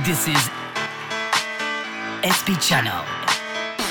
This 0.00 0.26
is 0.26 0.40
SP 2.24 2.56
Channel. 2.56 3.04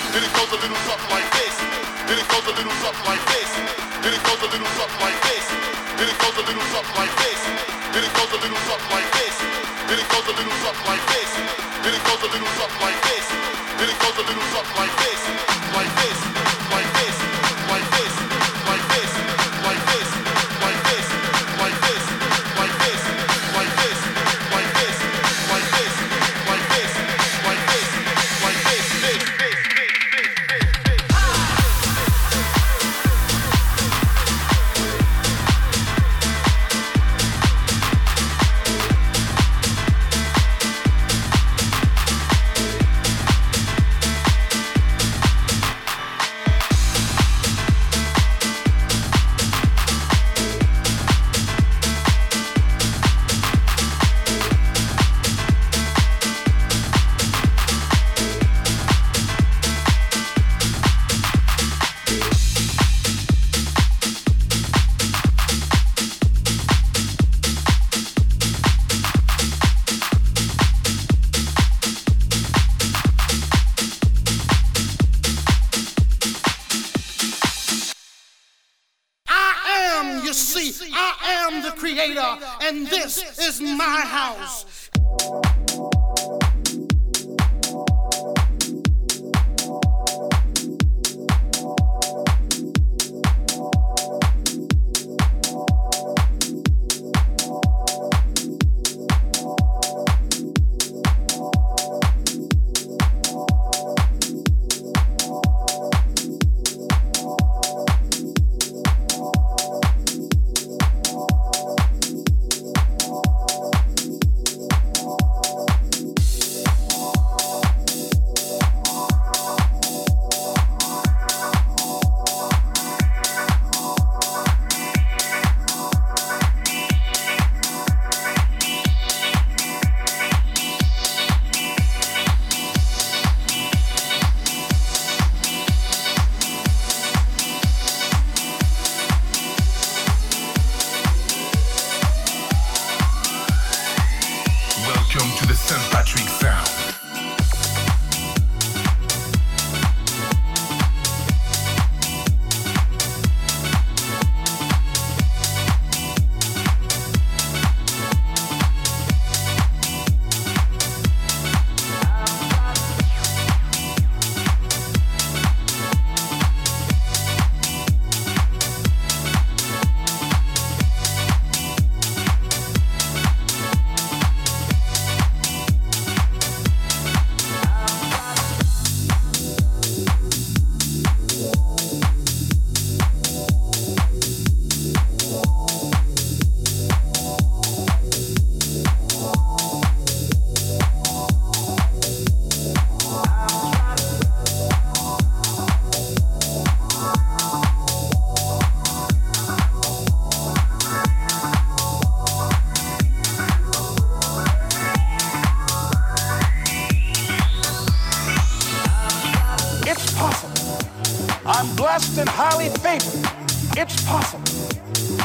Then 0.10 0.26
it 0.26 0.34
goes 0.34 0.50
a 0.50 0.58
little 0.58 0.82
something 0.90 1.12
like 1.14 1.30
this. 1.30 1.56
Then 2.10 2.18
it 2.18 2.26
goes 2.26 2.42
a 2.42 2.54
little 2.58 2.74
something 2.82 3.06
like 3.06 3.22
this. 3.30 3.50
Then 4.02 4.14
it 4.18 4.24
goes 4.26 4.42
a 4.42 4.50
little 4.50 4.66
something 4.82 4.98
like 4.98 5.22
this. 5.30 5.46
Then 6.02 6.10
it 6.10 6.18
goes 6.18 6.34
a 6.34 6.42
little 6.42 6.66
something 6.74 6.98
like 6.98 7.14
this. 7.22 7.40
Then 7.94 8.02
it 8.02 8.14
goes 8.18 8.34
a 8.34 8.38
little 8.42 8.62
something 8.66 8.90
like 8.90 9.12
this. 9.14 9.38
Then 9.86 10.00
it 10.02 10.10
goes 10.10 10.26
a 10.26 10.34
little 10.42 10.58
something 10.66 10.86
like 10.90 11.06
this. 11.06 11.30
Then 11.86 11.94
it 11.94 12.02
goes 12.02 12.22
a 12.26 12.30
little 12.34 12.54
something 12.58 12.82
like 12.82 13.02
this. 13.06 13.26
Then 13.78 13.88
it 13.94 13.98
goes 14.02 14.18
a 14.18 14.24
little 14.26 14.48
something 14.58 14.78
like 14.82 14.96
this. 15.06 15.22
Like 15.70 15.94
this. 16.02 16.41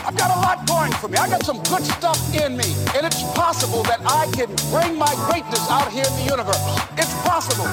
I've 0.07 0.17
got 0.17 0.31
a 0.31 0.39
lot 0.39 0.67
going 0.67 0.93
for 1.03 1.09
me. 1.09 1.19
I 1.19 1.29
got 1.29 1.45
some 1.45 1.59
good 1.67 1.85
stuff 1.85 2.19
in 2.35 2.57
me. 2.57 2.71
And 2.95 3.07
it's 3.07 3.23
possible 3.35 3.83
that 3.91 4.01
I 4.07 4.31
can 4.31 4.47
bring 4.71 4.99
my 4.99 5.11
greatness 5.27 5.67
out 5.71 5.91
here 5.91 6.07
in 6.07 6.15
the 6.23 6.27
universe. 6.31 6.63
It's 6.95 7.13
possible. 7.27 7.67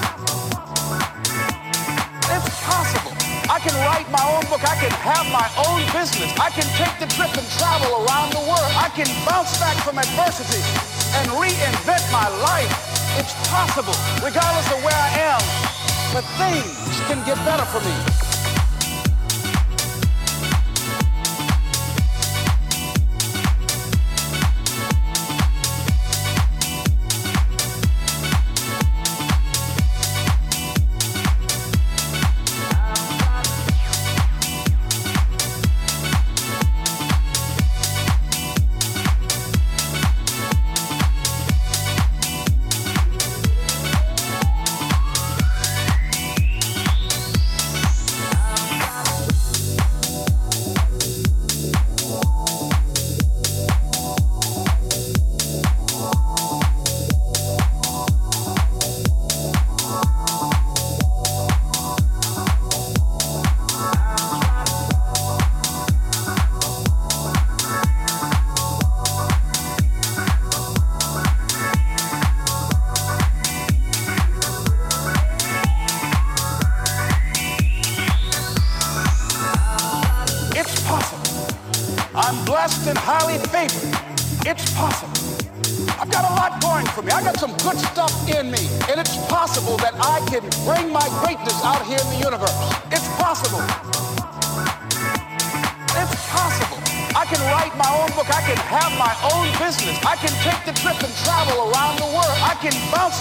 It's 2.26 2.50
possible. 2.66 3.14
I 3.46 3.62
can 3.62 3.74
write 3.86 4.10
my 4.10 4.24
own 4.34 4.42
book. 4.50 4.66
I 4.66 4.74
can 4.82 4.90
have 5.06 5.26
my 5.30 5.46
own 5.68 5.86
business. 5.94 6.32
I 6.40 6.50
can 6.50 6.66
take 6.74 6.94
the 6.98 7.06
trip 7.14 7.30
and 7.38 7.46
travel 7.54 8.02
around 8.02 8.34
the 8.34 8.42
world. 8.50 8.72
I 8.74 8.90
can 8.90 9.06
bounce 9.22 9.54
back 9.62 9.78
from 9.86 9.98
adversity 9.98 10.62
and 11.22 11.30
reinvent 11.38 12.02
my 12.10 12.26
life. 12.42 12.72
It's 13.14 13.34
possible, 13.46 13.94
regardless 14.24 14.66
of 14.74 14.82
where 14.82 14.98
I 14.98 15.10
am. 15.30 15.42
But 16.10 16.26
things 16.34 16.98
can 17.06 17.22
get 17.22 17.38
better 17.46 17.64
for 17.70 17.78
me. 17.86 18.33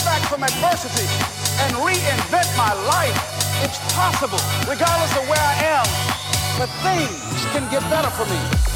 back 0.03 0.21
from 0.29 0.43
adversity 0.43 1.07
and 1.63 1.73
reinvent 1.75 2.49
my 2.57 2.73
life. 2.87 3.15
It's 3.63 3.79
possible, 3.95 4.39
regardless 4.69 5.15
of 5.17 5.27
where 5.29 5.39
I 5.39 5.55
am, 5.79 5.85
but 6.59 6.69
things 6.83 7.45
can 7.53 7.69
get 7.71 7.81
better 7.89 8.09
for 8.09 8.25
me. 8.25 8.72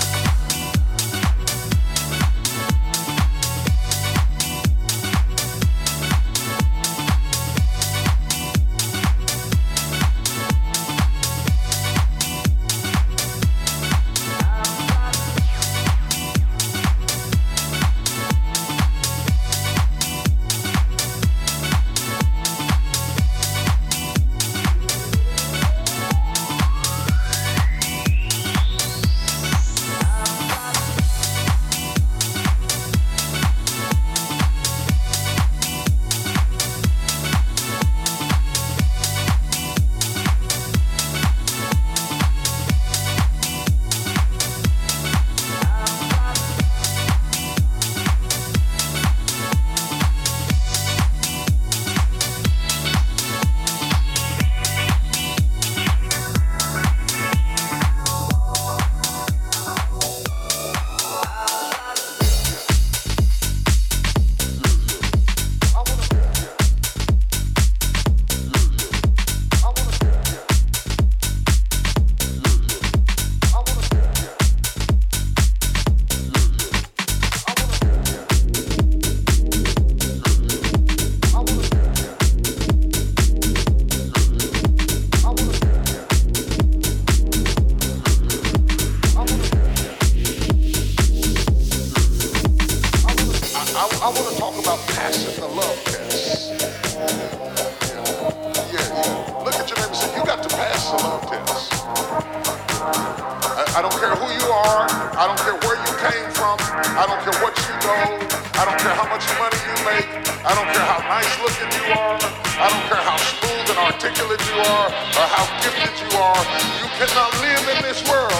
I 108.57 108.65
don't 108.65 108.81
care 108.81 108.97
how 108.97 109.05
much 109.05 109.21
money 109.37 109.59
you 109.69 109.77
make. 109.85 110.09
I 110.41 110.49
don't 110.57 110.65
care 110.73 110.81
how 110.81 110.97
nice 111.05 111.29
looking 111.45 111.69
you 111.77 111.93
are. 111.93 112.17
I 112.57 112.65
don't 112.73 112.85
care 112.89 113.05
how 113.05 113.13
smooth 113.21 113.69
and 113.69 113.77
articulate 113.85 114.41
you 114.49 114.57
are 114.57 114.89
or 114.89 115.25
how 115.29 115.45
gifted 115.61 115.93
you 116.01 116.09
are. 116.17 116.41
You 116.81 116.89
cannot 116.97 117.37
live 117.37 117.61
in 117.69 117.85
this 117.85 118.01
world 118.09 118.33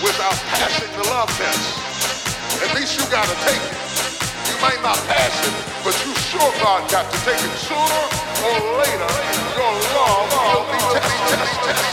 without 0.00 0.32
passing 0.56 0.88
the 0.96 1.04
love 1.12 1.28
test. 1.36 1.76
At 2.64 2.72
least 2.72 2.96
you 2.96 3.04
got 3.12 3.28
to 3.28 3.36
take 3.44 3.60
it. 3.60 3.76
You 4.48 4.56
might 4.64 4.80
not 4.80 4.96
pass 5.04 5.36
it, 5.44 5.52
but 5.84 5.92
you 6.08 6.16
sure 6.32 6.48
God 6.64 6.88
got 6.88 7.04
to 7.12 7.18
take 7.28 7.44
it. 7.44 7.52
Sooner 7.60 8.04
or 8.48 8.56
later, 8.80 9.12
your 9.60 9.72
love 9.92 10.24
will 10.40 10.64
be 10.72 10.80
tested. 10.96 11.90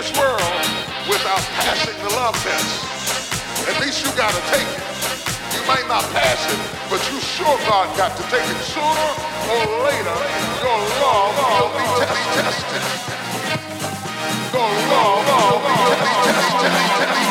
this 0.00 0.16
world 0.16 0.40
without 1.12 1.44
passing 1.60 1.92
the 2.00 2.08
love 2.16 2.34
test. 2.40 3.68
At 3.68 3.78
least 3.84 4.00
you 4.02 4.10
got 4.16 4.32
to 4.32 4.40
take 4.48 4.64
it. 4.64 4.80
You 5.52 5.60
might 5.68 5.86
not 5.88 6.02
pass 6.16 6.40
it, 6.48 6.56
but 6.88 7.04
you 7.12 7.20
sure 7.20 7.58
God 7.68 7.94
got 7.98 8.16
to 8.16 8.22
take 8.32 8.48
it. 8.48 8.56
Sooner 8.64 9.08
or 9.52 9.64
later, 9.84 10.16
your 10.64 10.80
love 11.04 11.36
will 11.36 11.68
be 11.76 11.84
tested. 12.00 12.80
Your 14.56 14.72
love 14.88 15.20
will 15.28 15.60
be 15.68 15.74
tested. 16.00 17.29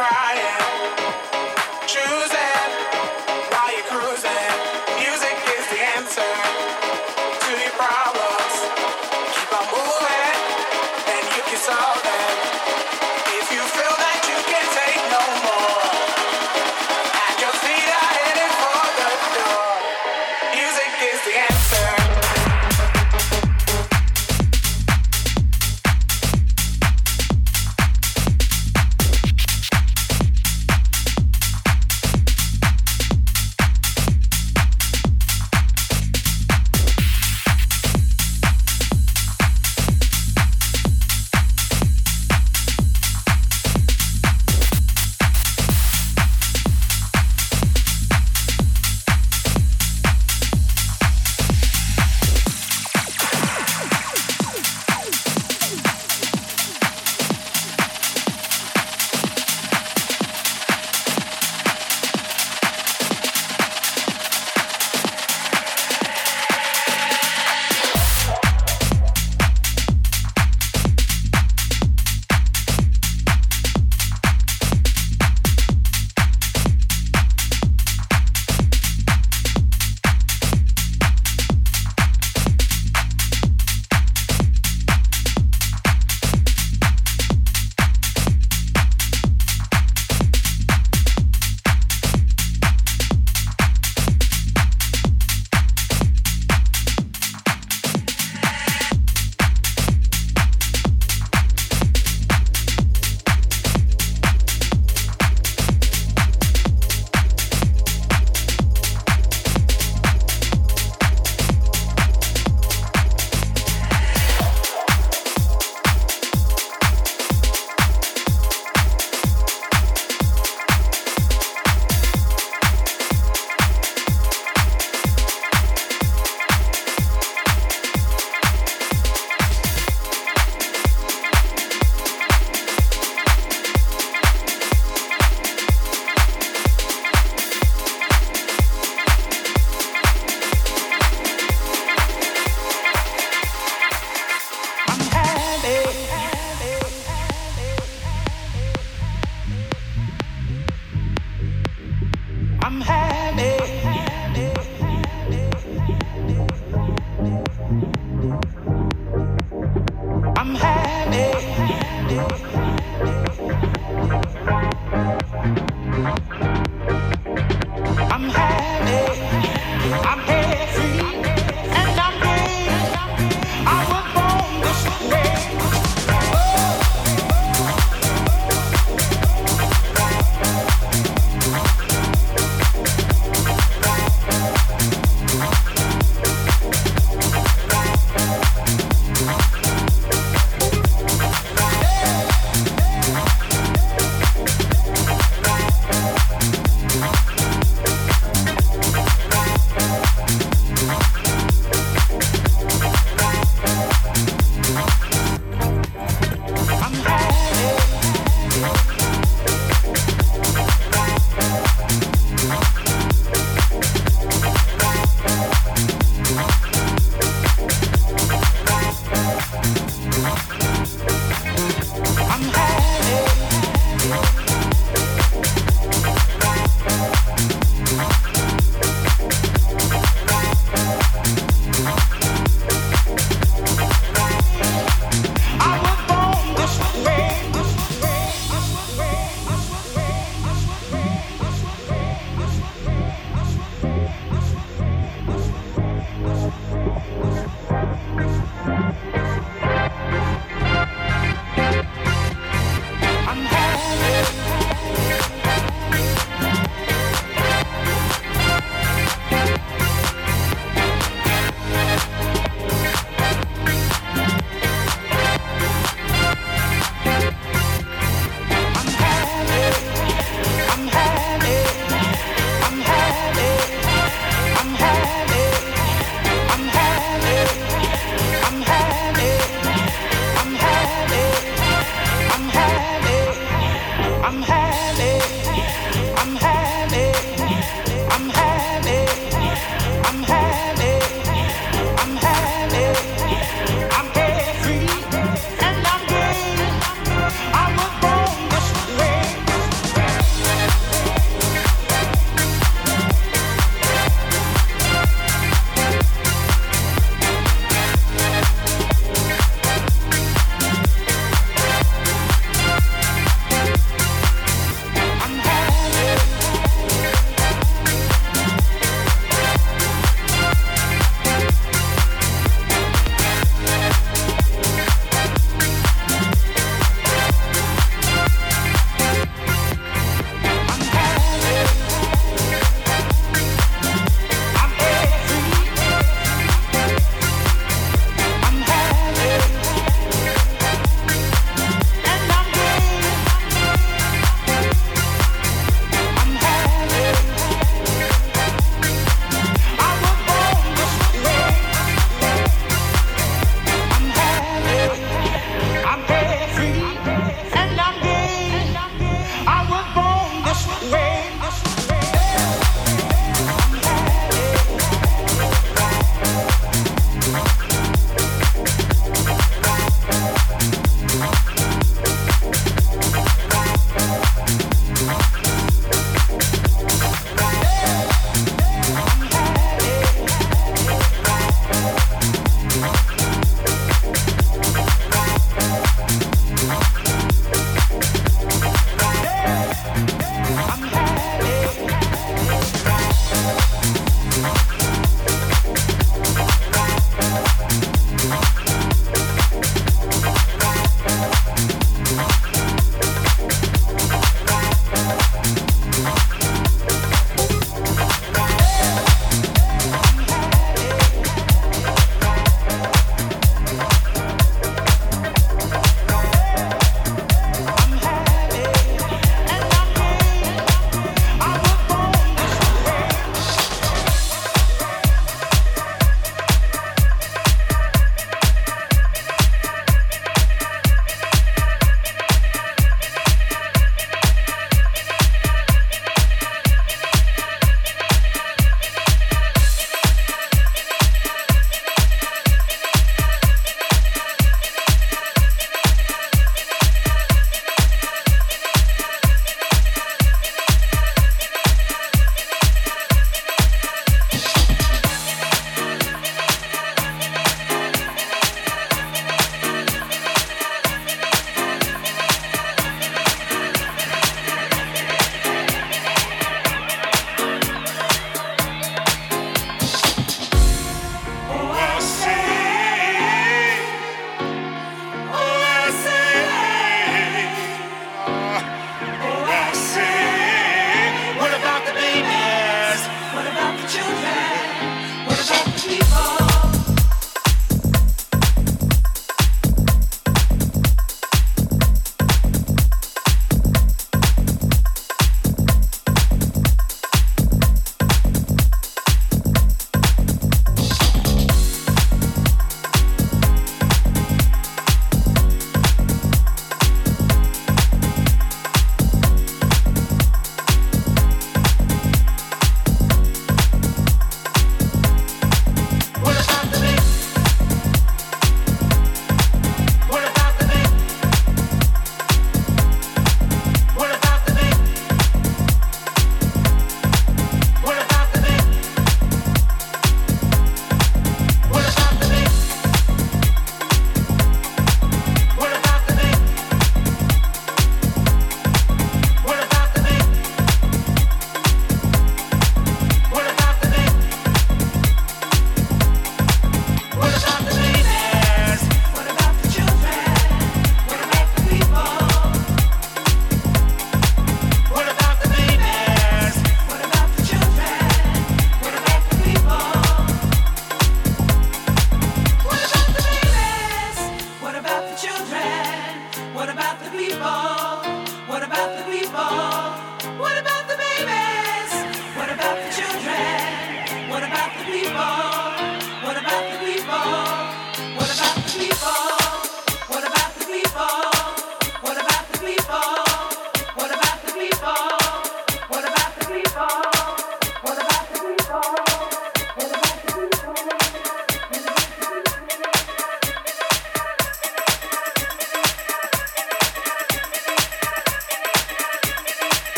crying. 0.00 0.96
Choose 1.86 2.39